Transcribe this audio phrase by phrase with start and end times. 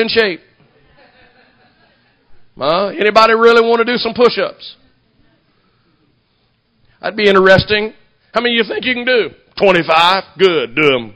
[0.00, 0.40] in shape.
[2.60, 4.76] Uh, anybody really want to do some push-ups?
[7.00, 7.94] That'd be interesting.
[8.34, 9.30] How many you think you can do?
[9.58, 10.24] 25?
[10.38, 11.14] Good, do them.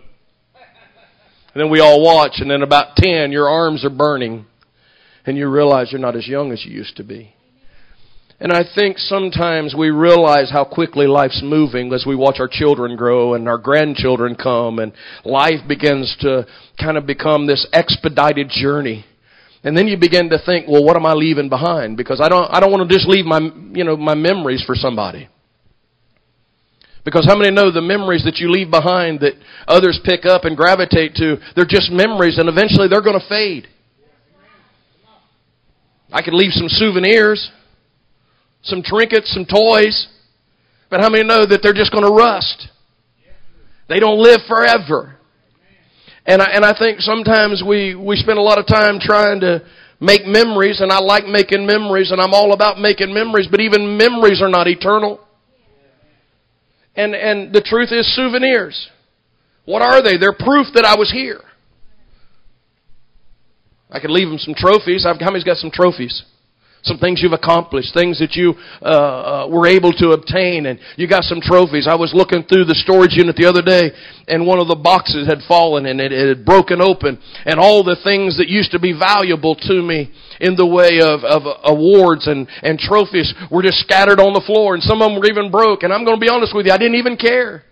[1.54, 4.46] And then we all watch, and then about 10, your arms are burning,
[5.26, 7.34] and you realize you're not as young as you used to be.
[8.41, 12.97] And I think sometimes we realize how quickly life's moving as we watch our children
[12.97, 14.93] grow and our grandchildren come and
[15.24, 16.47] life begins to
[16.80, 19.05] kind of become this expedited journey.
[19.62, 21.97] And then you begin to think, well, what am I leaving behind?
[21.97, 23.38] Because I don't, I don't want to just leave my,
[23.73, 25.29] you know, my memories for somebody.
[27.04, 29.35] Because how many know the memories that you leave behind that
[29.69, 33.69] others pick up and gravitate to, they're just memories and eventually they're going to fade.
[36.13, 37.51] I could leave some souvenirs
[38.65, 40.09] some trinkets, some toys.
[40.90, 42.68] But how many know that they're just going to rust?
[43.88, 45.16] They don't live forever.
[46.26, 49.62] And I, and I think sometimes we, we spend a lot of time trying to
[50.01, 53.96] make memories, and I like making memories, and I'm all about making memories, but even
[53.96, 55.20] memories are not eternal.
[56.96, 58.88] And, and the truth is souvenirs.
[59.65, 60.16] What are they?
[60.16, 61.40] They're proof that I was here.
[63.90, 65.06] I could leave them some trophies.
[65.06, 66.25] I've, how many's got some trophies?
[66.84, 71.09] Some things you've accomplished, things that you uh, uh, were able to obtain, and you
[71.09, 71.88] got some trophies.
[71.88, 73.91] I was looking through the storage unit the other day,
[74.28, 77.82] and one of the boxes had fallen and it, it had broken open, and all
[77.82, 82.26] the things that used to be valuable to me in the way of, of awards
[82.26, 85.50] and, and trophies were just scattered on the floor, and some of them were even
[85.50, 85.82] broke.
[85.82, 87.64] And I'm going to be honest with you, I didn't even care.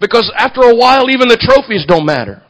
[0.00, 2.42] Because after a while, even the trophies don't matter.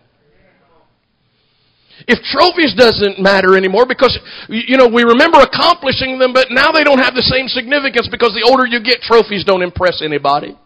[2.08, 4.18] If trophies doesn't matter anymore because,
[4.48, 8.34] you know, we remember accomplishing them, but now they don't have the same significance because
[8.34, 10.56] the older you get, trophies don't impress anybody.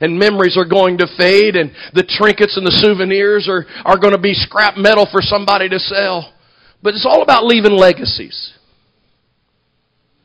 [0.00, 4.12] And memories are going to fade and the trinkets and the souvenirs are, are going
[4.12, 6.32] to be scrap metal for somebody to sell.
[6.82, 8.52] But it's all about leaving legacies.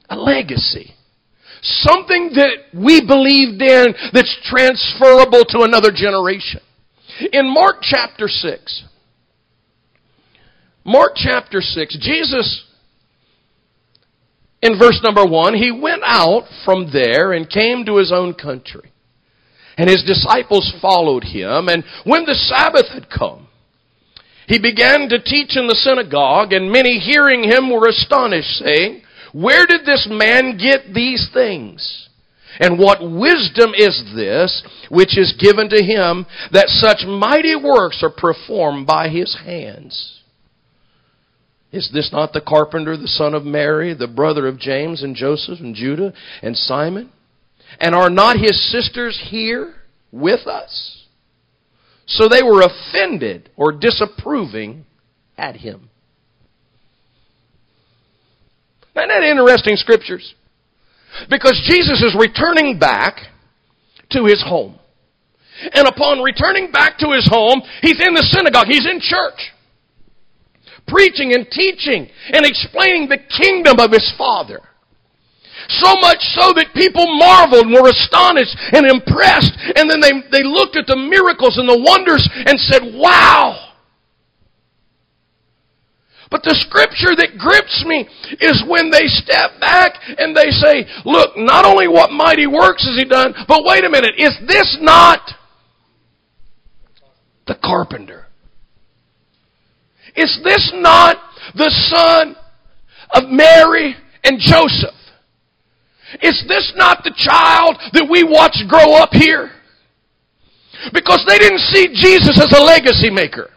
[0.09, 0.95] A legacy.
[1.61, 6.61] Something that we believed in that's transferable to another generation.
[7.31, 8.83] In Mark chapter 6,
[10.89, 12.65] Mark chapter 6, Jesus,
[14.59, 18.91] in verse number 1, he went out from there and came to his own country.
[19.77, 21.67] And his disciples followed him.
[21.67, 23.49] And when the Sabbath had come,
[24.47, 29.67] he began to teach in the synagogue, and many hearing him were astonished, saying, Where
[29.67, 32.09] did this man get these things?
[32.59, 38.09] And what wisdom is this which is given to him that such mighty works are
[38.09, 40.18] performed by his hands?
[41.71, 45.59] Is this not the carpenter, the son of Mary, the brother of James and Joseph
[45.59, 47.11] and Judah and Simon?
[47.79, 49.75] And are not his sisters here
[50.11, 51.05] with us?
[52.07, 54.85] So they were offended or disapproving
[55.37, 55.89] at him.
[58.95, 60.33] Isn't that interesting scriptures?
[61.29, 63.17] Because Jesus is returning back
[64.11, 64.79] to his home.
[65.73, 69.51] And upon returning back to his home, he's in the synagogue, he's in church
[70.89, 74.59] preaching and teaching and explaining the kingdom of his Father.
[75.67, 79.53] So much so that people marveled and were astonished and impressed.
[79.75, 83.69] And then they, they looked at the miracles and the wonders and said, wow.
[86.31, 88.07] But the scripture that grips me
[88.39, 92.95] is when they step back and they say, look, not only what mighty works has
[92.97, 95.21] he done, but wait a minute, is this not
[97.47, 98.27] the carpenter?
[100.15, 101.17] Is this not
[101.55, 102.35] the son
[103.11, 104.95] of Mary and Joseph?
[106.21, 109.51] Is this not the child that we watched grow up here?
[110.93, 113.51] Because they didn't see Jesus as a legacy maker.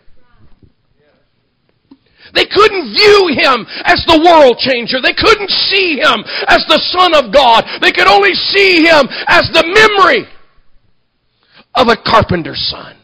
[2.35, 5.01] They couldn't view him as the world changer.
[5.01, 7.65] They couldn't see him as the Son of God.
[7.81, 10.27] They could only see him as the memory
[11.75, 12.97] of a carpenter's son.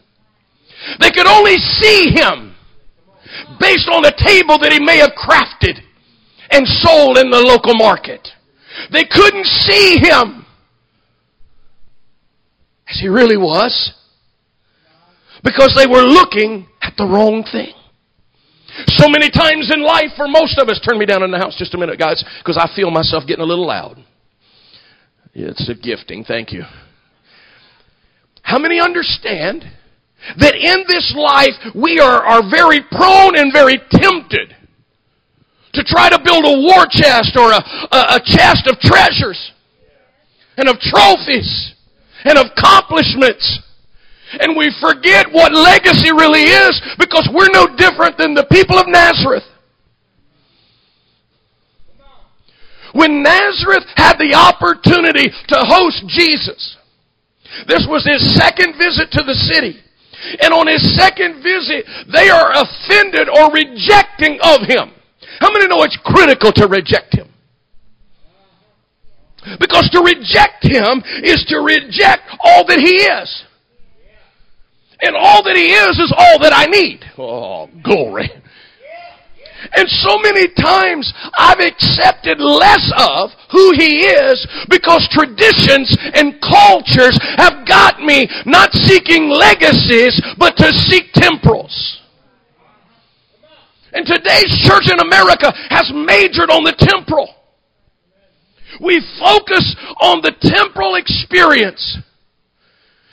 [0.99, 2.55] They could only see him
[3.59, 5.79] based on the table that he may have crafted
[6.51, 8.27] and sold in the local market.
[8.91, 10.45] They couldn't see him
[12.87, 13.93] as he really was
[15.43, 17.73] because they were looking at the wrong thing.
[18.87, 21.55] So many times in life, for most of us, turn me down in the house
[21.57, 24.03] just a minute, guys, because I feel myself getting a little loud.
[25.33, 26.63] It's a gifting, thank you.
[28.41, 29.65] How many understand
[30.37, 34.55] that in this life we are, are very prone and very tempted
[35.73, 37.61] to try to build a war chest or a,
[37.91, 39.51] a, a chest of treasures
[40.57, 41.75] and of trophies
[42.25, 43.61] and of accomplishments.
[44.39, 48.87] And we forget what legacy really is because we're no different than the people of
[48.87, 49.43] Nazareth.
[52.93, 56.77] When Nazareth had the opportunity to host Jesus,
[57.67, 59.79] this was his second visit to the city.
[60.41, 64.91] And on his second visit, they are offended or rejecting of him.
[65.39, 67.27] How many know it's critical to reject him?
[69.59, 73.43] Because to reject him is to reject all that he is.
[75.01, 76.99] And all that he is is all that I need.
[77.17, 78.29] Oh, glory.
[79.75, 87.17] And so many times I've accepted less of who He is because traditions and cultures
[87.37, 91.99] have got me not seeking legacies, but to seek temporals.
[93.91, 97.35] And today's church in America has majored on the temporal.
[98.81, 101.97] We focus on the temporal experience.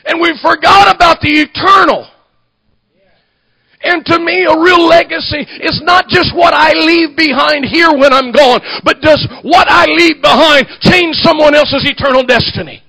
[0.04, 2.06] And we forgot about the eternal.
[3.86, 8.12] And to me, a real legacy is not just what I leave behind here when
[8.12, 12.82] I'm gone, but does what I leave behind change someone else's eternal destiny?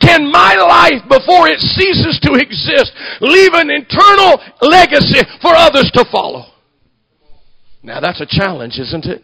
[0.00, 6.04] Can my life, before it ceases to exist, leave an eternal legacy for others to
[6.12, 6.46] follow?
[7.82, 9.22] Now that's a challenge, isn't it?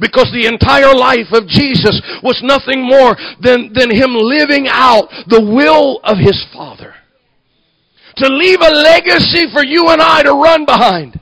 [0.00, 5.40] Because the entire life of Jesus was nothing more than, than Him living out the
[5.40, 6.94] will of His Father
[8.16, 11.18] to leave a legacy for you and I to run behind.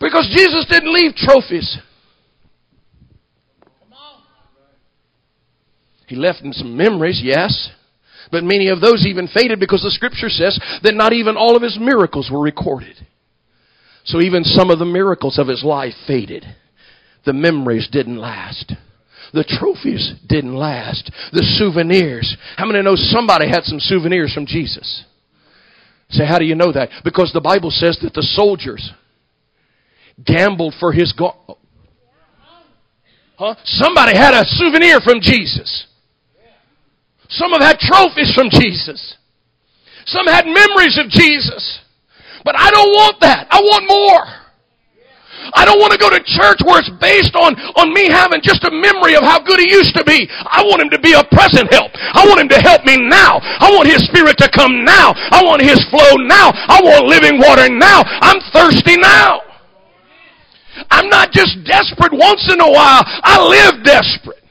[0.00, 1.78] Because Jesus didn't leave trophies.
[6.06, 7.70] He left them some memories, yes.
[8.30, 11.62] But many of those even faded because the scripture says that not even all of
[11.62, 13.06] his miracles were recorded.
[14.04, 16.44] So even some of the miracles of his life faded.
[17.26, 18.72] The memories didn't last.
[19.34, 21.10] The trophies didn't last.
[21.32, 22.36] The souvenirs.
[22.56, 25.04] How many know somebody had some souvenirs from Jesus?
[26.10, 26.88] Say, how do you know that?
[27.04, 28.92] Because the Bible says that the soldiers
[30.24, 31.34] gambled for his God.
[33.36, 33.54] Huh?
[33.64, 35.86] Somebody had a souvenir from Jesus.
[37.28, 39.16] Some have had trophies from Jesus.
[40.06, 41.80] Some had memories of Jesus.
[42.44, 43.46] But I don't want that.
[43.50, 44.47] I want more.
[45.54, 48.64] I don't want to go to church where it's based on, on me having just
[48.64, 50.28] a memory of how good he used to be.
[50.30, 51.92] I want him to be a present help.
[51.94, 53.40] I want him to help me now.
[53.40, 55.14] I want his spirit to come now.
[55.14, 56.52] I want his flow now.
[56.52, 58.02] I want living water now.
[58.04, 59.40] I'm thirsty now.
[60.90, 63.02] I'm not just desperate once in a while.
[63.04, 64.47] I live desperate.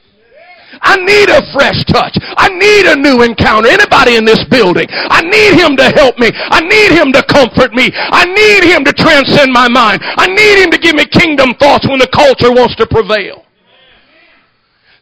[0.80, 2.14] I need a fresh touch.
[2.36, 3.68] I need a new encounter.
[3.68, 4.86] Anybody in this building?
[4.90, 6.30] I need Him to help me.
[6.34, 7.90] I need Him to comfort me.
[7.94, 10.00] I need Him to transcend my mind.
[10.02, 13.44] I need Him to give me kingdom thoughts when the culture wants to prevail.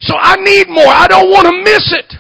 [0.01, 0.89] So I need more.
[0.89, 2.15] I don't want to miss it.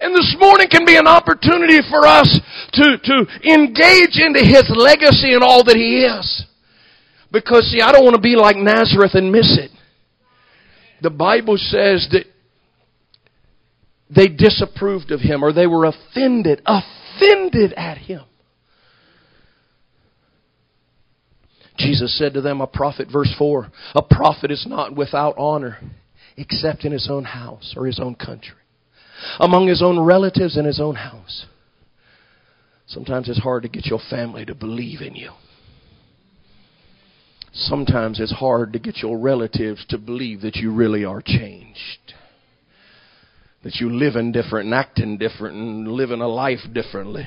[0.00, 2.28] And this morning can be an opportunity for us
[2.74, 3.16] to, to
[3.48, 6.44] engage into His legacy and all that He is.
[7.32, 9.70] Because see, I don't want to be like Nazareth and miss it
[11.02, 12.24] the Bible says that
[14.08, 18.22] they disapproved of him or they were offended, offended at him.
[21.78, 25.78] Jesus said to them, a prophet, verse 4, a prophet is not without honor
[26.36, 28.56] except in his own house or his own country,
[29.40, 31.46] among his own relatives in his own house.
[32.86, 35.32] Sometimes it's hard to get your family to believe in you.
[37.58, 42.12] Sometimes it's hard to get your relatives to believe that you really are changed.
[43.64, 47.26] That you living different and acting different and living a life differently.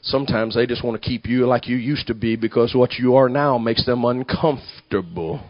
[0.00, 3.16] Sometimes they just want to keep you like you used to be because what you
[3.16, 5.40] are now makes them uncomfortable.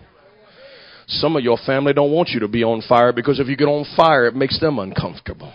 [1.06, 3.68] Some of your family don't want you to be on fire because if you get
[3.68, 5.52] on fire, it makes them uncomfortable.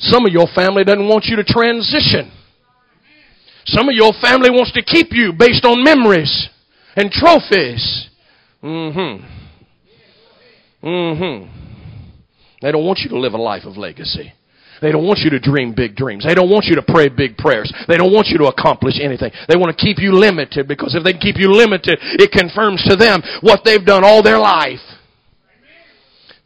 [0.00, 2.32] Some of your family doesn't want you to transition.
[3.66, 6.48] Some of your family wants to keep you based on memories
[6.96, 8.08] and trophies.
[8.62, 9.24] Mm-hmm.
[10.86, 11.50] Mm-hmm.
[12.62, 14.32] They don't want you to live a life of legacy.
[14.82, 16.24] They don't want you to dream big dreams.
[16.26, 17.72] They don't want you to pray big prayers.
[17.88, 19.30] They don't want you to accomplish anything.
[19.48, 22.96] They want to keep you limited because if they keep you limited, it confirms to
[22.96, 24.82] them what they've done all their life.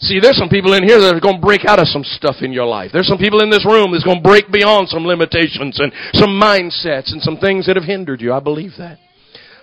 [0.00, 2.36] See, there's some people in here that are going to break out of some stuff
[2.40, 2.90] in your life.
[2.92, 6.30] There's some people in this room that's going to break beyond some limitations and some
[6.38, 8.32] mindsets and some things that have hindered you.
[8.32, 8.98] I believe that.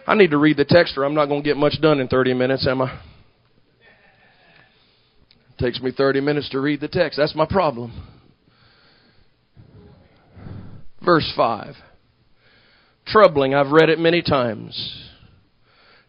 [0.07, 2.07] I need to read the text or I'm not going to get much done in
[2.07, 2.93] 30 minutes, am I?
[5.57, 7.17] It takes me 30 minutes to read the text.
[7.17, 8.07] That's my problem.
[11.03, 11.75] Verse 5.
[13.07, 15.09] Troubling, I've read it many times.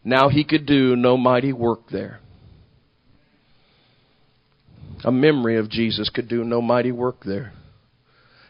[0.03, 2.19] Now he could do no mighty work there.
[5.03, 7.53] A memory of Jesus could do no mighty work there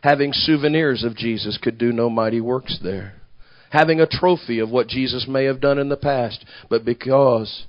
[0.08, 3.16] Having souvenirs of Jesus could do no mighty works there.
[3.70, 7.66] Having a trophy of what Jesus may have done in the past, but because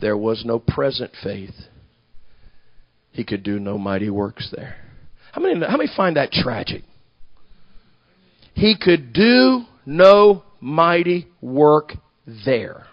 [0.00, 1.54] there was no present faith,
[3.10, 4.76] he could do no mighty works there.
[5.32, 6.84] How many, how many find that tragic?
[8.54, 11.92] He could do no mighty work
[12.26, 12.86] there.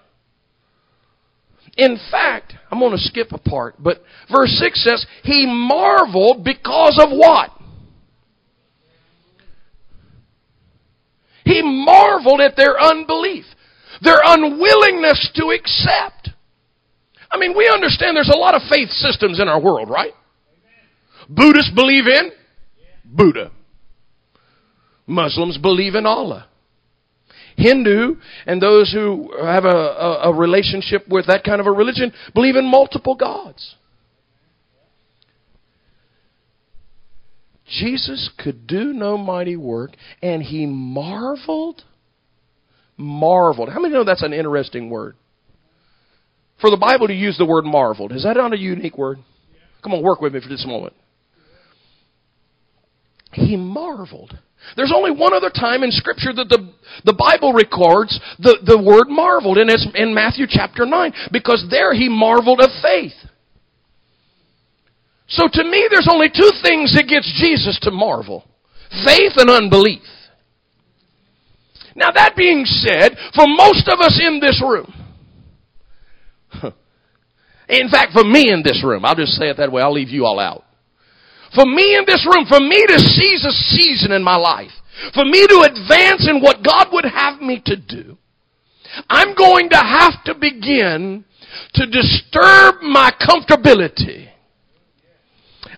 [1.78, 7.00] In fact, I'm going to skip a part, but verse 6 says, He marveled because
[7.04, 7.52] of what?
[11.48, 13.46] He marveled at their unbelief,
[14.02, 16.30] their unwillingness to accept.
[17.32, 20.12] I mean, we understand there's a lot of faith systems in our world, right?
[21.30, 22.32] Buddhists believe in
[23.06, 23.52] Buddha.
[25.06, 26.48] Muslims believe in Allah.
[27.56, 32.14] Hindu and those who have a, a, a, relationship with that kind of a religion
[32.36, 33.76] believe in multiple gods.
[37.68, 41.84] Jesus could do no mighty work, and he marveled.
[42.96, 43.70] Marveled.
[43.70, 45.16] How many know that's an interesting word?
[46.60, 49.20] For the Bible to use the word marveled, is that not a unique word?
[49.84, 50.94] Come on, work with me for just a moment.
[53.32, 54.38] He marveled.
[54.76, 56.74] There's only one other time in Scripture that the,
[57.06, 61.94] the Bible records the, the word marveled, and it's in Matthew chapter 9, because there
[61.94, 63.14] he marveled of faith.
[65.28, 68.46] So to me, there's only two things that gets Jesus to marvel.
[69.06, 70.02] Faith and unbelief.
[71.96, 74.94] Now that being said, for most of us in this room,
[77.70, 80.10] in fact, for me in this room, I'll just say it that way, I'll leave
[80.10, 80.64] you all out.
[81.56, 84.72] For me in this room, for me to seize a season in my life,
[85.14, 88.18] for me to advance in what God would have me to do,
[89.10, 91.26] I'm going to have to begin
[91.74, 94.30] to disturb my comfortability.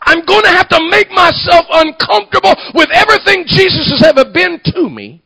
[0.02, 4.90] I'm going to have to make myself uncomfortable with everything Jesus has ever been to
[4.90, 5.22] me.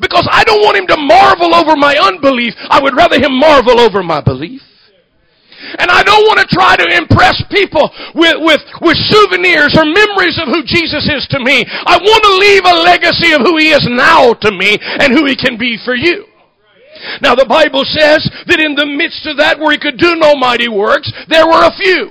[0.00, 2.54] Because I don't want him to marvel over my unbelief.
[2.70, 4.62] I would rather him marvel over my belief.
[5.78, 10.38] And I don't want to try to impress people with, with, with souvenirs or memories
[10.42, 11.62] of who Jesus is to me.
[11.66, 15.24] I want to leave a legacy of who He is now to me and who
[15.26, 16.26] He can be for you.
[17.20, 20.34] Now the Bible says that in the midst of that where He could do no
[20.34, 22.10] mighty works, there were a few.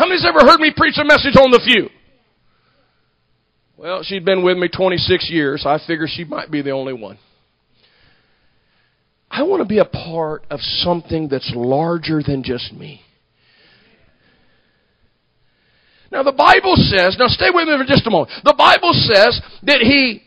[0.00, 1.90] How many's ever heard me preach a message on the few?
[3.76, 5.66] Well, she'd been with me 26 years.
[5.66, 7.18] I figure she might be the only one.
[9.30, 13.02] I want to be a part of something that's larger than just me.
[16.10, 18.30] Now the Bible says, now stay with me for just a moment.
[18.42, 20.22] The Bible says that he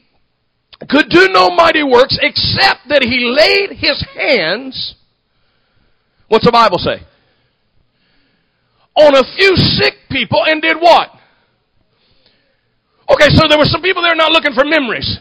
[0.88, 4.94] could do no mighty works except that he laid his hands,
[6.27, 7.08] what's the Bible say?
[8.96, 11.10] On a few sick people and did what?
[13.10, 15.20] Okay, so there were some people there not looking for memories.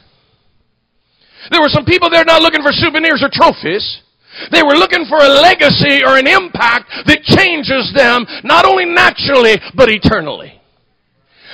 [1.50, 4.02] There were some people there not looking for souvenirs or trophies.
[4.50, 9.60] They were looking for a legacy or an impact that changes them not only naturally,
[9.74, 10.60] but eternally.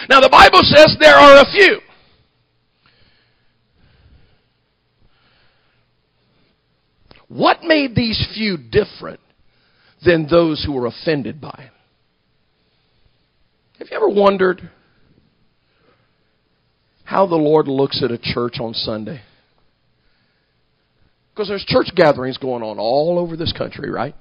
[0.08, 1.80] Now the Bible says there are a few.
[7.28, 9.20] What made these few different
[10.04, 11.72] than those who were offended by him?
[13.78, 14.70] Have you ever wondered
[17.04, 19.22] how the Lord looks at a church on Sunday?
[21.32, 24.16] Because there's church gatherings going on all over this country, right?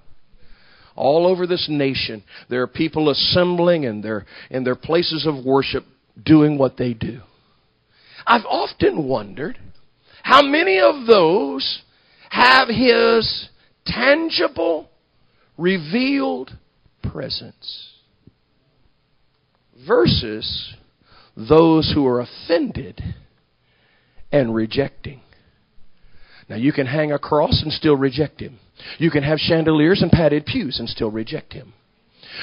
[0.96, 2.24] All over this nation.
[2.50, 5.86] There are people assembling in their, in their places of worship
[6.24, 7.22] doing what they do.
[8.28, 9.58] I've often wondered
[10.22, 11.82] how many of those
[12.30, 13.50] have His
[13.86, 14.90] tangible,
[15.58, 16.52] revealed
[17.02, 17.97] presence
[19.86, 20.76] versus
[21.36, 23.02] those who are offended
[24.32, 25.22] and rejecting.
[26.50, 28.60] Now you can hang a cross and still reject him.
[28.98, 31.74] You can have chandeliers and padded pews and still reject him.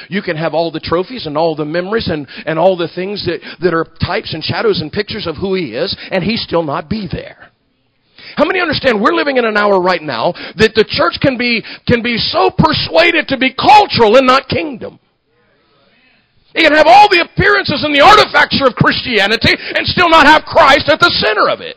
[0.09, 3.25] You can have all the trophies and all the memories and, and all the things
[3.27, 6.65] that, that are types and shadows and pictures of who he is, and he still
[6.65, 7.51] not be there.
[8.37, 11.63] How many understand we're living in an hour right now that the church can be,
[11.87, 14.99] can be so persuaded to be cultural and not kingdom?
[16.55, 20.47] It can have all the appearances and the artifacture of Christianity and still not have
[20.47, 21.77] Christ at the center of it.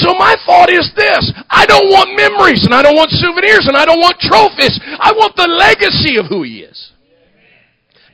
[0.00, 1.30] So my thought is this.
[1.52, 4.80] I don't want memories and I don't want souvenirs and I don't want trophies.
[4.98, 6.92] I want the legacy of who he is.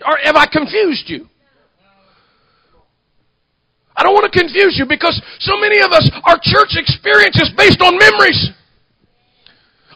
[0.05, 1.31] Or have I confused you?
[3.97, 7.53] I don't want to confuse you because so many of us, our church experience is
[7.57, 8.51] based on memories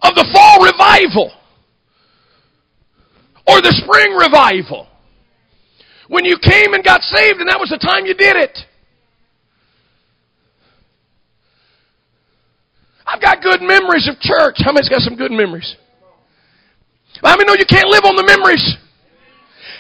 [0.03, 1.33] of the fall revival
[3.47, 4.89] or the spring revival.
[6.09, 8.59] When you came and got saved, and that was the time you did it.
[13.07, 14.57] I've got good memories of church.
[14.65, 15.77] How many's got some good memories?
[17.23, 18.77] Let me know you can't live on the memories?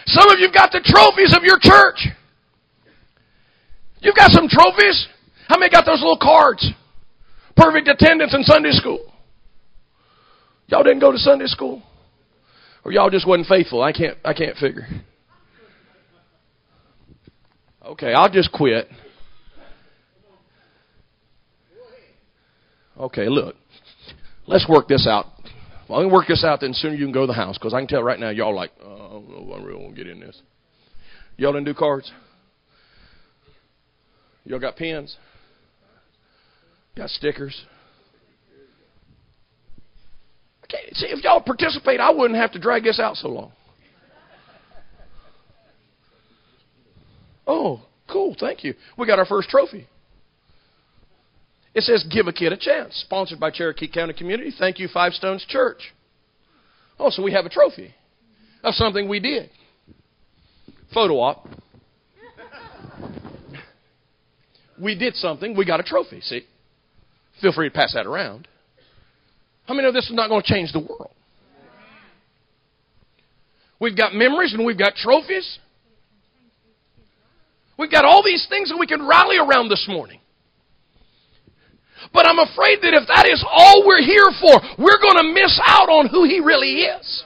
[0.06, 2.06] Some of you've got the trophies of your church.
[4.00, 5.08] You've got some trophies.
[5.48, 6.66] How many got those little cards?
[7.56, 9.12] Perfect attendance in Sunday school.
[10.66, 11.82] Y'all didn't go to Sunday school?
[12.84, 13.82] Or y'all just wasn't faithful?
[13.82, 14.86] I can't I can't figure.
[17.84, 18.88] Okay, I'll just quit.
[22.98, 23.56] Okay, look.
[24.46, 25.26] Let's work this out.
[25.88, 27.74] Well, I can work this out, then sooner you can go to the house because
[27.74, 30.04] I can tell right now y'all like, oh, I don't know, I really want to
[30.04, 30.40] get in this.
[31.36, 32.10] Y'all didn't do cards?
[34.44, 35.16] Y'all got pens?
[36.96, 37.64] Got stickers?
[40.64, 43.52] Okay, see, if y'all participate, I wouldn't have to drag this out so long.
[47.46, 48.74] Oh, cool, thank you.
[48.96, 49.86] We got our first trophy.
[51.74, 54.52] It says, Give a Kid a Chance, sponsored by Cherokee County Community.
[54.56, 55.92] Thank you, Five Stones Church.
[56.98, 57.94] Oh, so we have a trophy
[58.62, 59.50] of something we did.
[60.94, 61.48] Photo op.
[64.80, 66.46] we did something, we got a trophy, see?
[67.42, 68.48] Feel free to pass that around.
[69.66, 71.10] How many know this is not going to change the world?
[73.80, 75.58] We've got memories and we've got trophies.
[77.78, 80.20] We've got all these things that we can rally around this morning.
[82.12, 85.58] But I'm afraid that if that is all we're here for, we're going to miss
[85.64, 87.24] out on who He really is.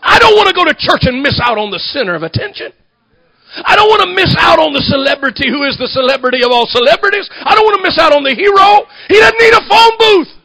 [0.00, 2.72] I don't want to go to church and miss out on the center of attention.
[3.52, 6.64] I don't want to miss out on the celebrity who is the celebrity of all
[6.70, 7.28] celebrities.
[7.30, 8.88] I don't want to miss out on the hero.
[9.12, 10.41] He doesn't need a phone booth.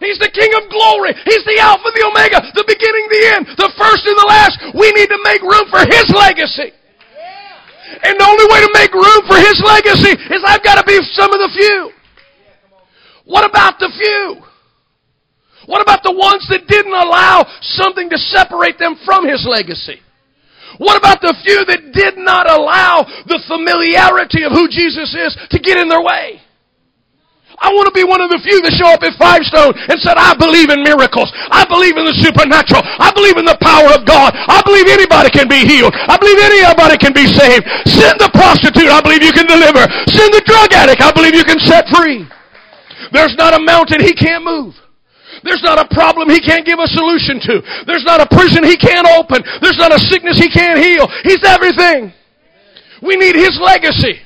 [0.00, 1.12] He's the King of glory.
[1.28, 4.56] He's the Alpha, the Omega, the beginning, the end, the first and the last.
[4.72, 6.72] We need to make room for His legacy.
[8.00, 10.96] And the only way to make room for His legacy is I've got to be
[11.12, 11.92] some of the few.
[13.28, 14.40] What about the few?
[15.68, 20.00] What about the ones that didn't allow something to separate them from His legacy?
[20.78, 25.58] What about the few that did not allow the familiarity of who Jesus is to
[25.60, 26.40] get in their way?
[27.60, 30.00] I want to be one of the few that show up at Five Stone and
[30.00, 31.28] said, I believe in miracles.
[31.52, 32.80] I believe in the supernatural.
[32.80, 34.32] I believe in the power of God.
[34.32, 35.92] I believe anybody can be healed.
[35.92, 37.68] I believe anybody can be saved.
[37.84, 38.88] Send the prostitute.
[38.88, 39.84] I believe you can deliver.
[40.08, 41.04] Send the drug addict.
[41.04, 42.24] I believe you can set free.
[43.12, 44.72] There's not a mountain he can't move.
[45.44, 47.60] There's not a problem he can't give a solution to.
[47.84, 49.44] There's not a prison he can't open.
[49.60, 51.04] There's not a sickness he can't heal.
[51.28, 52.12] He's everything.
[53.04, 54.20] We need his legacy.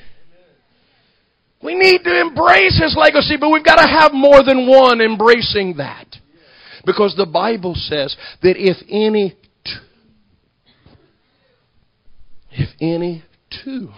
[1.65, 5.77] We need to embrace his legacy, but we've got to have more than one embracing
[5.79, 6.07] that.
[6.85, 9.35] Because the Bible says that if any
[12.51, 13.25] if any
[13.65, 13.89] two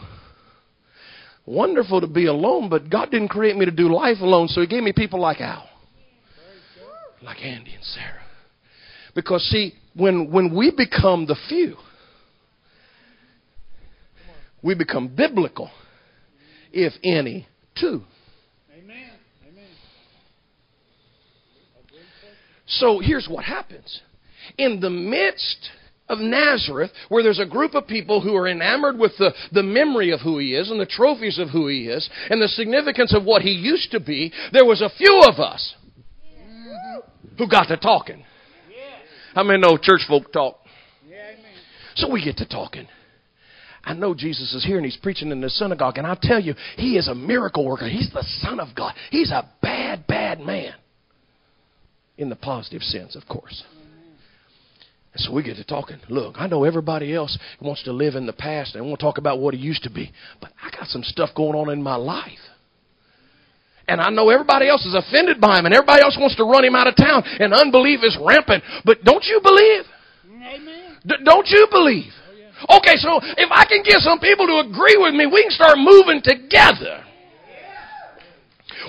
[1.45, 4.67] wonderful to be alone, but God didn't create me to do life alone, so he
[4.67, 5.69] gave me people like Al
[7.23, 8.23] like Andy and Sarah.
[9.15, 11.77] Because, see, when, when we become the few,
[14.63, 15.71] we become biblical,
[16.73, 18.03] if any, two.
[18.77, 19.11] Amen.
[19.49, 19.65] Amen.
[22.67, 24.01] So here's what happens.
[24.59, 25.71] In the midst
[26.09, 30.13] of Nazareth, where there's a group of people who are enamored with the, the memory
[30.13, 33.25] of who he is and the trophies of who he is and the significance of
[33.25, 35.75] what he used to be, there was a few of us
[37.39, 38.25] who got to talking.
[39.35, 40.61] How many know church folk talk?
[41.97, 42.89] So we get to talking.
[43.87, 46.55] I know Jesus is here and he's preaching in the synagogue, and I tell you,
[46.77, 47.89] he is a miracle worker.
[47.89, 48.93] He's the Son of God.
[49.13, 50.75] He's a bad, bad man.
[52.19, 53.63] In the positive sense, of course.
[55.13, 55.99] And so we get to talking.
[56.09, 59.19] Look, I know everybody else wants to live in the past and want to talk
[59.19, 61.95] about what he used to be, but I got some stuff going on in my
[61.95, 62.33] life.
[63.87, 66.65] And I know everybody else is offended by him and everybody else wants to run
[66.65, 68.65] him out of town and unbelief is rampant.
[68.85, 69.85] But don't you believe?
[70.43, 70.99] Amen.
[71.07, 72.13] D- don't you believe?
[72.71, 75.79] Okay, so if I can get some people to agree with me, we can start
[75.79, 77.05] moving together.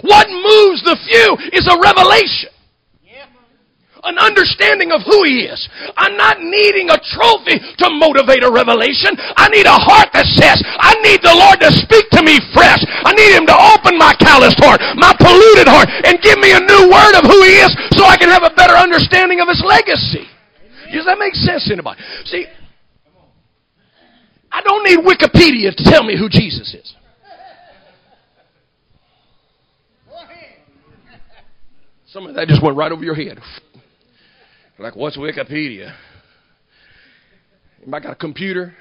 [0.01, 2.53] What moves the few is a revelation
[4.07, 5.59] an understanding of who He is.
[5.99, 9.17] I'm not needing a trophy to motivate a revelation.
[9.35, 12.79] I need a heart that says, I need the Lord to speak to me fresh.
[12.87, 16.63] I need Him to open my calloused heart, my polluted heart, and give me a
[16.63, 19.59] new word of who He is so I can have a better understanding of His
[19.65, 20.23] legacy.
[20.87, 21.99] Does that make sense anybody?
[22.23, 22.47] See,
[24.57, 26.95] I don't need Wikipedia to tell me who Jesus is.
[32.07, 33.39] Some of that just went right over your head.
[34.79, 35.91] Like, what's Wikipedia?
[37.91, 38.75] I got a computer.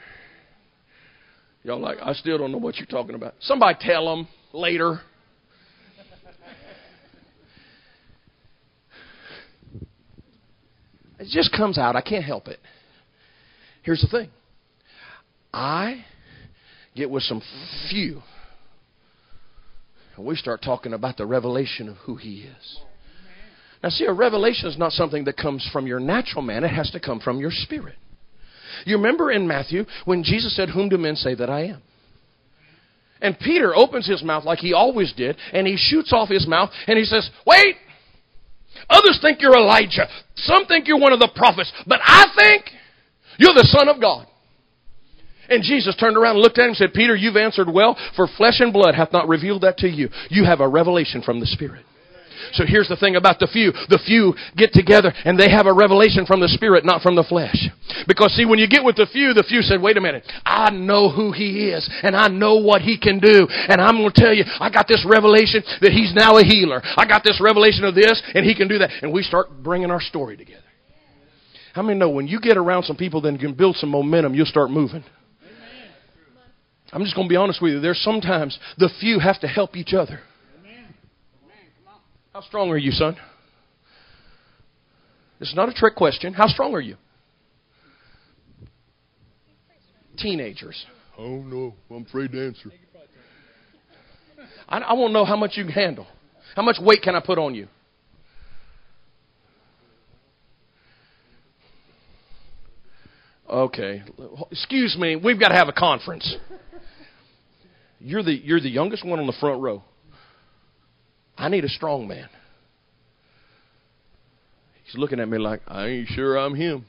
[1.65, 3.33] Y'all like, I still don't know what you're talking about.
[3.41, 5.01] Somebody tell them later.
[11.19, 11.97] It just comes out.
[11.97, 12.59] I can't help it.
[13.85, 14.29] Here's the thing
[15.53, 16.05] I
[16.95, 17.43] get with some
[17.91, 18.23] few,
[20.17, 22.81] and we start talking about the revelation of who He is.
[23.83, 26.91] Now, see, a revelation is not something that comes from your natural man, it has
[26.91, 27.97] to come from your spirit.
[28.85, 31.83] You remember in Matthew when Jesus said, Whom do men say that I am?
[33.21, 36.71] And Peter opens his mouth like he always did, and he shoots off his mouth,
[36.87, 37.77] and he says, Wait!
[38.91, 40.07] Others think you're Elijah.
[40.35, 41.73] Some think you're one of the prophets.
[41.87, 42.65] But I think
[43.39, 44.27] you're the Son of God.
[45.49, 48.27] And Jesus turned around and looked at him and said, Peter, you've answered well, for
[48.37, 50.09] flesh and blood hath not revealed that to you.
[50.31, 51.85] You have a revelation from the Spirit.
[52.53, 53.73] So here's the thing about the few.
[53.73, 57.25] The few get together and they have a revelation from the Spirit, not from the
[57.25, 57.57] flesh.
[58.07, 60.71] Because see, when you get with the few, the few said, wait a minute, I
[60.71, 63.49] know who He is and I know what He can do.
[63.69, 66.83] And I'm going to tell you, I got this revelation that He's now a healer.
[66.97, 68.91] I got this revelation of this and He can do that.
[69.03, 70.63] And we start bringing our story together.
[71.75, 74.47] How many know when you get around some people that can build some momentum, you'll
[74.47, 75.05] start moving?
[76.97, 77.81] I'm just going to be honest with you.
[77.81, 80.19] There's sometimes the few have to help each other.
[82.33, 83.19] How strong are you, son?
[85.39, 86.33] This is not a trick question.
[86.33, 86.97] How strong are you?
[90.17, 90.87] Teenagers.
[91.19, 92.73] Oh no, I'm afraid to answer.
[94.67, 96.07] I, I want to know how much you can handle.
[96.55, 97.69] How much weight can I put on you?
[103.47, 104.03] Okay.
[104.51, 106.37] Excuse me, we've got to have a conference.
[108.07, 109.83] You're the you're the youngest one on the front row.
[111.37, 112.29] I need a strong man.
[114.85, 116.85] He's looking at me like, I ain't sure I'm him.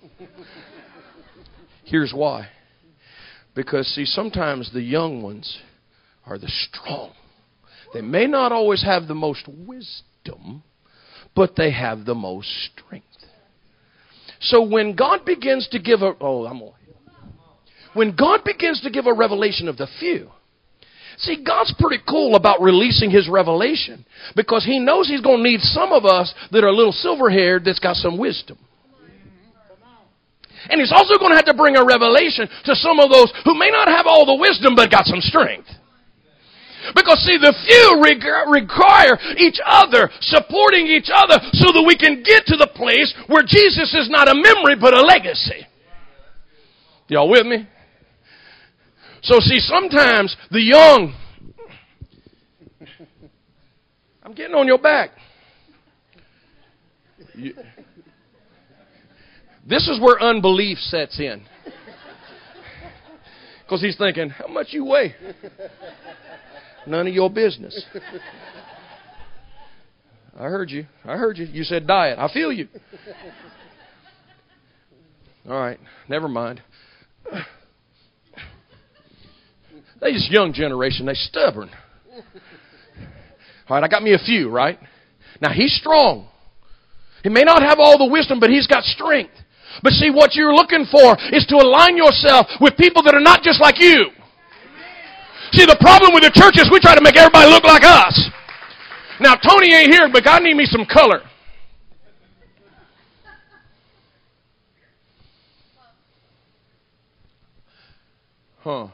[1.85, 2.49] Here's why.
[3.55, 5.57] Because, see, sometimes the young ones
[6.23, 7.13] are the strong.
[7.95, 10.61] They may not always have the most wisdom,
[11.35, 13.07] but they have the most strength.
[14.39, 16.61] So when God begins to give a oh I'm
[17.95, 20.29] when God begins to give a revelation of the few,
[21.17, 25.61] See, God's pretty cool about releasing His revelation because He knows He's going to need
[25.61, 28.57] some of us that are a little silver haired that's got some wisdom.
[30.69, 33.57] And He's also going to have to bring a revelation to some of those who
[33.57, 35.69] may not have all the wisdom but got some strength.
[36.95, 37.99] Because see, the few
[38.53, 43.43] require each other, supporting each other so that we can get to the place where
[43.43, 45.65] Jesus is not a memory but a legacy.
[47.07, 47.67] Y'all with me?
[49.23, 51.15] So, see, sometimes the young,
[54.23, 55.11] I'm getting on your back.
[57.33, 57.53] You,
[59.67, 61.43] this is where unbelief sets in.
[63.63, 65.13] Because he's thinking, how much you weigh?
[66.85, 67.83] None of your business.
[70.39, 70.85] I heard you.
[71.03, 71.45] I heard you.
[71.45, 72.17] You said diet.
[72.17, 72.69] I feel you.
[75.49, 75.79] All right.
[76.07, 76.61] Never mind.
[79.99, 81.05] They just young generation.
[81.05, 81.69] They stubborn.
[83.69, 84.79] All right, I got me a few, right?
[85.41, 86.27] Now he's strong.
[87.23, 89.33] He may not have all the wisdom, but he's got strength.
[89.83, 93.43] But see, what you're looking for is to align yourself with people that are not
[93.43, 94.09] just like you.
[95.51, 98.29] See, the problem with the church is we try to make everybody look like us.
[99.19, 101.21] Now, Tony ain't here, but I need me some color.
[108.59, 108.87] Huh.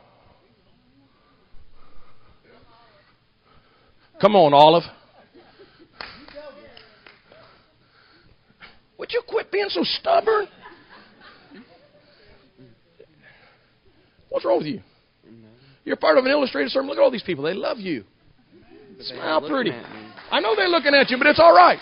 [4.20, 4.84] Come on, Olive.
[8.98, 10.48] Would you quit being so stubborn?
[14.30, 14.82] What's wrong with you?
[15.86, 16.90] You're part of an illustrated sermon.
[16.90, 17.44] Look at all these people.
[17.44, 18.06] They love you.
[19.02, 19.72] Smile pretty.
[20.32, 21.80] I know they're looking at you, but it's all right.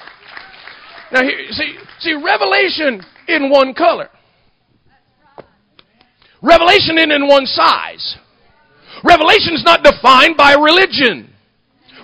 [1.12, 4.10] Now, here, see, see, revelation in one color.
[6.42, 8.18] Revelation isn't in one size.
[9.04, 11.32] Revelation is not defined by religion.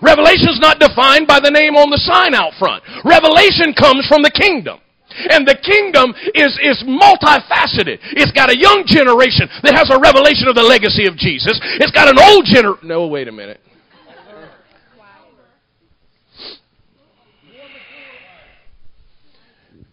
[0.01, 2.83] Revelation is not defined by the name on the sign out front.
[3.03, 4.79] Revelation comes from the kingdom.
[5.10, 7.97] And the kingdom is, is multifaceted.
[8.13, 11.57] It's got a young generation that has a revelation of the legacy of Jesus.
[11.79, 12.88] It's got an old generation.
[12.88, 13.62] No, wait a minute.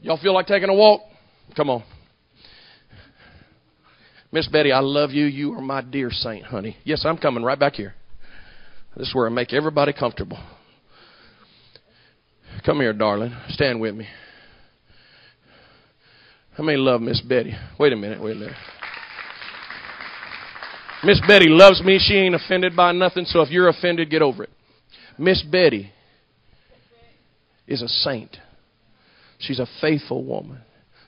[0.03, 1.01] Y'all feel like taking a walk?
[1.57, 1.83] Come on.
[4.31, 5.25] Miss Betty, I love you.
[5.25, 6.77] You are my dear saint, honey.
[6.85, 7.95] Yes, I'm coming right back here.
[8.97, 10.39] This is where I make everybody comfortable.
[12.65, 13.35] Come here, darling.
[13.49, 14.07] Stand with me.
[16.57, 17.55] How many love Miss Betty?
[17.79, 18.23] Wait a minute.
[18.23, 18.57] Wait a minute.
[21.03, 21.99] Miss Betty loves me.
[22.01, 24.51] She ain't offended by nothing, so if you're offended, get over it.
[25.19, 25.91] Miss Betty
[27.67, 28.37] is a saint.
[29.39, 30.61] She's a faithful woman.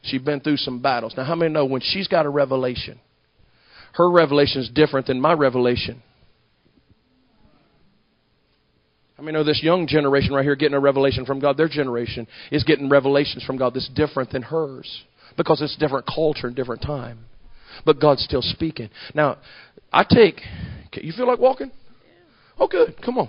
[0.03, 1.15] She's been through some battles.
[1.17, 3.01] Now, how many know when she's got a revelation,
[3.95, 6.03] her revelation is different than my revelation?
[9.19, 12.27] I mean, know this young generation right here getting a revelation from God, their generation
[12.51, 15.05] is getting revelations from God that's different than hers
[15.37, 17.21] because it's different culture and different time.
[17.85, 18.91] But God's still speaking.
[19.15, 19.39] Now,
[19.93, 20.41] I take.
[20.95, 21.71] You feel like walking?
[22.59, 22.95] Oh, good.
[23.05, 23.29] Come on.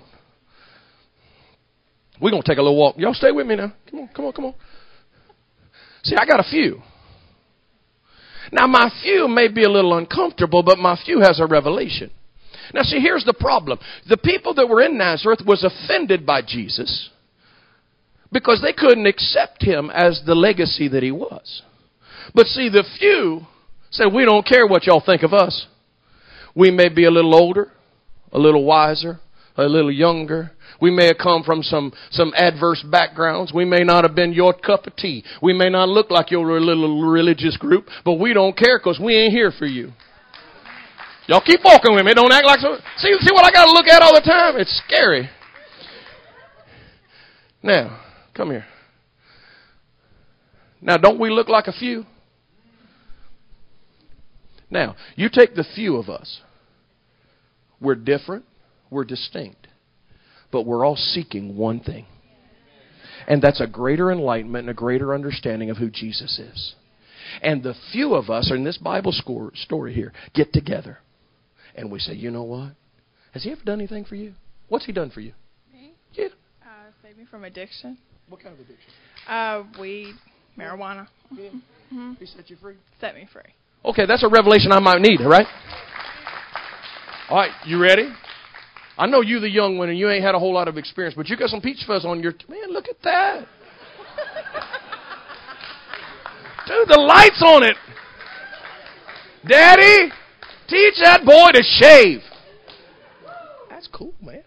[2.20, 2.96] We're going to take a little walk.
[2.98, 3.72] Y'all stay with me now.
[3.90, 4.54] Come on, come on, come on.
[6.02, 6.82] See, I got a few.
[8.50, 12.10] Now, my few may be a little uncomfortable, but my few has a revelation.
[12.74, 13.78] Now, see, here's the problem.
[14.08, 17.10] The people that were in Nazareth was offended by Jesus
[18.32, 21.62] because they couldn't accept him as the legacy that he was.
[22.34, 23.46] But see, the few
[23.90, 25.66] said, we don't care what y'all think of us.
[26.54, 27.72] We may be a little older,
[28.32, 29.20] a little wiser,
[29.56, 30.52] a little younger.
[30.80, 33.52] We may have come from some, some adverse backgrounds.
[33.52, 35.24] We may not have been your cup of tea.
[35.42, 39.16] We may not look like your little religious group, but we don't care because we
[39.16, 39.92] ain't here for you.
[41.28, 42.14] Y'all keep walking with me.
[42.14, 42.78] Don't act like so.
[42.96, 44.58] See, see what I got to look at all the time?
[44.58, 45.28] It's scary.
[47.62, 48.00] Now,
[48.34, 48.64] come here.
[50.80, 52.06] Now, don't we look like a few?
[54.70, 56.40] Now, you take the few of us.
[57.80, 58.44] We're different,
[58.90, 59.68] we're distinct,
[60.50, 62.06] but we're all seeking one thing.
[63.26, 66.74] And that's a greater enlightenment and a greater understanding of who Jesus is.
[67.42, 70.98] And the few of us in this Bible story here get together
[71.78, 72.72] and we say, you know what?
[73.32, 74.34] Has he ever done anything for you?
[74.68, 75.32] What's he done for you?
[75.72, 75.92] Me?
[76.12, 76.26] Yeah.
[76.62, 77.96] Uh, saved me from addiction.
[78.28, 78.90] What kind of addiction?
[79.28, 80.14] Uh, weed,
[80.58, 81.06] marijuana.
[81.30, 81.50] Yeah.
[81.50, 82.12] Mm-hmm.
[82.18, 82.74] He set you free?
[83.00, 83.42] Set me free.
[83.84, 85.46] Okay, that's a revelation I might need, all right?
[87.30, 88.08] All right, you ready?
[88.98, 91.14] I know you, the young one, and you ain't had a whole lot of experience,
[91.16, 92.32] but you got some peach fuzz on your.
[92.32, 93.46] T- Man, look at that.
[96.66, 97.76] Dude, the light's on it.
[99.46, 100.10] Daddy,
[100.68, 102.20] teach that boy to shave.
[103.68, 104.42] That's cool, man.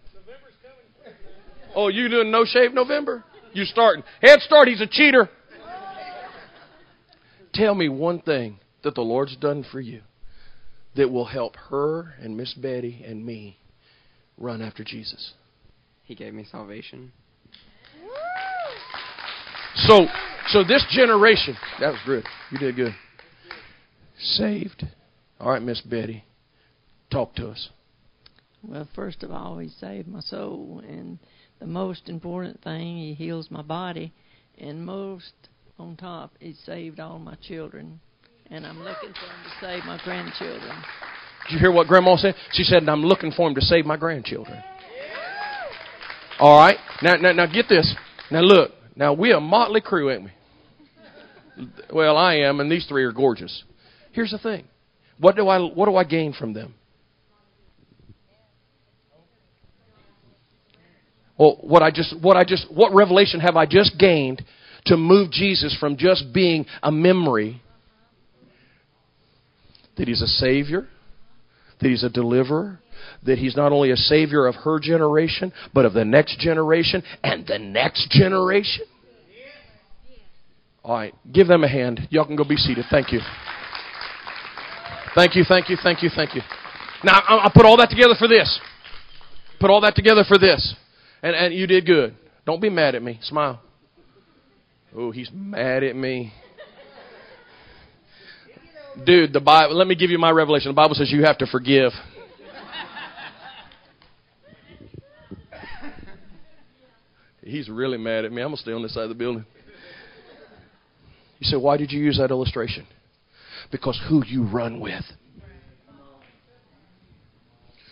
[1.76, 3.24] Oh, you doing no shave November?
[3.54, 4.04] You starting.
[4.22, 5.30] Head start, he's a cheater.
[7.54, 10.02] Tell me one thing that the Lord's done for you
[10.96, 13.58] that will help her and Miss Betty and me
[14.38, 15.34] run after Jesus?
[16.04, 17.12] He gave me salvation.
[19.76, 20.08] So,
[20.50, 22.26] so this generation, that was good.
[22.52, 22.94] You did good.
[24.20, 24.84] Saved.
[25.42, 26.24] All right, Miss Betty,
[27.12, 27.70] talk to us.
[28.64, 31.20] Well, first of all, He saved my soul, and
[31.60, 34.14] the most important thing, He heals my body,
[34.58, 35.34] and most
[35.78, 38.00] on top, He saved all my children
[38.52, 40.76] and I'm looking for him to save my grandchildren.
[41.48, 42.36] Did you hear what Grandma said?
[42.52, 44.62] She said, I'm looking for him to save my grandchildren.
[46.38, 46.78] All right.
[47.02, 47.96] Now, now, now get this.
[48.30, 48.72] Now look.
[48.96, 51.68] Now we a motley crew, ain't we?
[51.94, 53.64] Well, I am, and these three are gorgeous.
[54.12, 54.66] Here's the thing.
[55.22, 56.74] What do I what do I gain from them?
[61.38, 64.44] Well, what I just what I just what revelation have I just gained
[64.86, 67.62] to move Jesus from just being a memory
[69.98, 70.88] that He's a Savior,
[71.80, 72.80] that He's a deliverer,
[73.24, 77.46] that He's not only a Savior of her generation, but of the next generation and
[77.46, 78.86] the next generation.
[80.84, 82.08] All right, give them a hand.
[82.10, 82.86] Y'all can go be seated.
[82.90, 83.20] Thank you.
[85.14, 86.42] Thank you, thank you, thank you, thank you.
[87.04, 88.60] Now, I put all that together for this.
[89.60, 90.76] Put all that together for this.
[91.22, 92.16] And, and you did good.
[92.46, 93.20] Don't be mad at me.
[93.22, 93.62] Smile.
[94.96, 96.34] Oh, he's mad at me.
[99.06, 100.70] Dude, the Bible, let me give you my revelation.
[100.70, 101.92] The Bible says you have to forgive.
[107.44, 108.42] He's really mad at me.
[108.42, 109.46] I'm going to stay on this side of the building.
[111.40, 112.86] You say, why did you use that illustration?
[113.72, 115.06] Because who you run with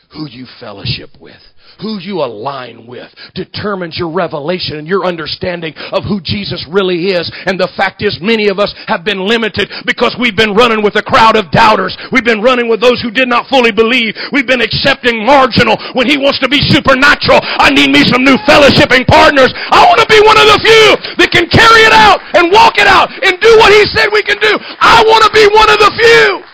[0.10, 1.38] who you fellowship with,
[1.78, 7.30] who you align with, determines your revelation and your understanding of who Jesus really is.
[7.46, 10.98] And the fact is, many of us have been limited because we've been running with
[10.98, 11.94] a crowd of doubters.
[12.10, 14.18] We've been running with those who did not fully believe.
[14.34, 17.38] We've been accepting marginal when He wants to be supernatural.
[17.62, 19.54] I need me some new fellowshipping partners.
[19.54, 20.88] I want to be one of the few
[21.22, 24.26] that can carry it out and walk it out and do what He said we
[24.26, 24.58] can do.
[24.82, 26.49] I want to be one of the few.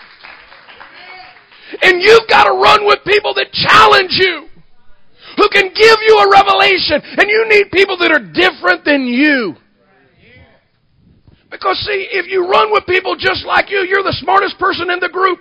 [1.82, 4.48] And you've got to run with people that challenge you,
[5.36, 7.00] who can give you a revelation.
[7.18, 9.56] And you need people that are different than you.
[11.50, 14.98] Because, see, if you run with people just like you, you're the smartest person in
[14.98, 15.38] the group.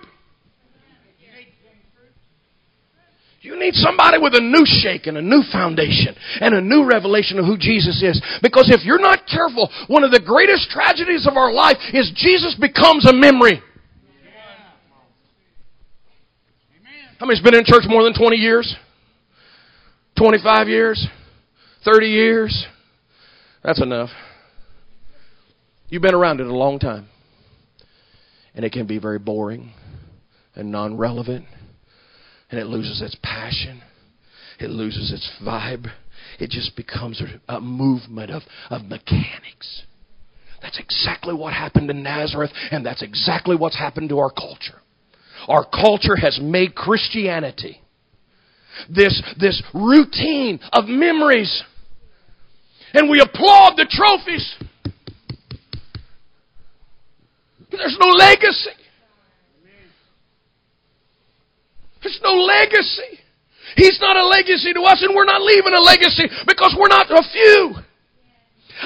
[3.42, 7.38] You need somebody with a new shake and a new foundation and a new revelation
[7.38, 8.20] of who Jesus is.
[8.42, 12.58] Because if you're not careful, one of the greatest tragedies of our life is Jesus
[12.60, 13.62] becomes a memory.
[17.20, 18.76] How many's been in church more than 20 years?
[20.18, 21.08] 25 years?
[21.84, 22.66] 30 years?
[23.64, 24.10] That's enough.
[25.88, 27.08] You've been around it a long time.
[28.54, 29.74] And it can be very boring
[30.56, 31.46] and non relevant
[32.50, 33.82] and it loses its passion.
[34.60, 35.88] It loses its vibe.
[36.40, 39.84] It just becomes a, movement of, of mechanics.
[40.62, 44.82] That's exactly what happened in Nazareth, and that's exactly what's happened to our culture.
[45.48, 47.82] Our culture has made Christianity
[48.90, 51.64] this, this routine of memories.
[52.94, 54.56] And we applaud the trophies.
[57.72, 58.70] There's no legacy.
[62.02, 63.20] There's no legacy.
[63.76, 67.10] He's not a legacy to us, and we're not leaving a legacy because we're not
[67.10, 67.76] a few.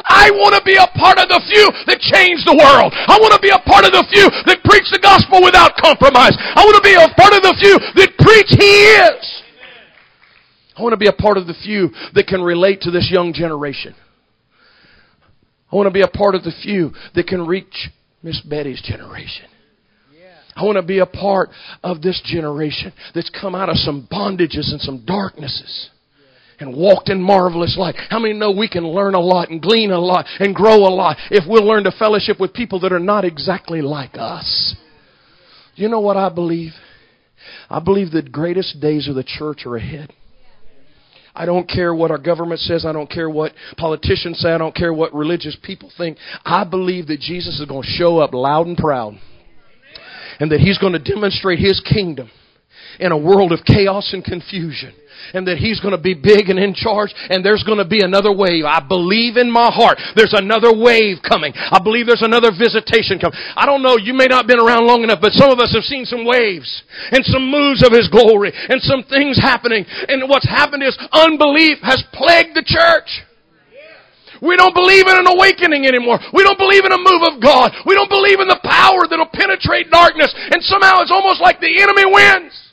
[0.09, 2.89] I want to be a part of the few that change the world.
[2.97, 6.33] I want to be a part of the few that preach the gospel without compromise.
[6.33, 8.73] I want to be a part of the few that preach He
[9.05, 9.21] is.
[10.75, 13.33] I want to be a part of the few that can relate to this young
[13.33, 13.93] generation.
[15.71, 17.89] I want to be a part of the few that can reach
[18.23, 19.45] Miss Betty's generation.
[20.55, 21.49] I want to be a part
[21.83, 25.91] of this generation that's come out of some bondages and some darknesses
[26.59, 27.95] and walked in marvelous light.
[28.09, 30.93] How many know we can learn a lot and glean a lot and grow a
[30.93, 34.75] lot if we'll learn to fellowship with people that are not exactly like us?
[35.75, 36.71] You know what I believe?
[37.69, 40.13] I believe the greatest days of the church are ahead.
[41.33, 42.85] I don't care what our government says.
[42.85, 44.49] I don't care what politicians say.
[44.49, 46.17] I don't care what religious people think.
[46.43, 49.17] I believe that Jesus is going to show up loud and proud
[50.39, 52.29] and that He's going to demonstrate His kingdom
[52.99, 54.93] in a world of chaos and confusion
[55.33, 58.01] and that he's going to be big and in charge and there's going to be
[58.01, 58.65] another wave.
[58.65, 61.53] I believe in my heart there's another wave coming.
[61.55, 63.37] I believe there's another visitation coming.
[63.55, 65.73] I don't know, you may not have been around long enough, but some of us
[65.73, 69.85] have seen some waves and some moves of his glory and some things happening.
[70.07, 73.25] And what's happened is unbelief has plagued the church.
[74.41, 76.19] We don't believe in an awakening anymore.
[76.31, 77.75] We don't believe in a move of God.
[77.85, 80.31] We don't believe in the power that'll penetrate darkness.
[80.31, 82.68] And somehow it's almost like the enemy wins.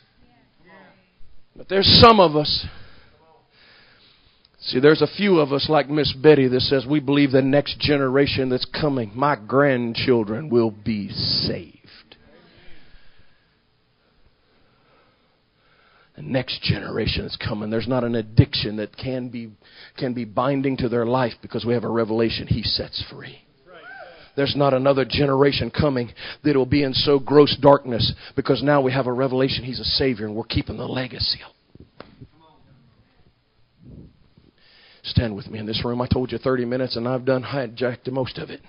[1.57, 2.67] But there's some of us.
[4.61, 7.79] See, there's a few of us like Miss Betty that says we believe the next
[7.79, 11.77] generation that's coming, my grandchildren, will be saved.
[16.17, 17.71] the next generation that's coming.
[17.71, 19.51] There's not an addiction that can be
[19.97, 23.46] can be binding to their life because we have a revelation He sets free.
[24.37, 26.13] There's not another generation coming
[26.45, 29.85] that will be in so gross darkness because now we have a revelation He's a
[29.85, 31.41] Savior and we're keeping the legacy.
[35.03, 36.03] Stand with me in this room.
[36.03, 38.61] I told you 30 minutes and I've done hijacked most of it.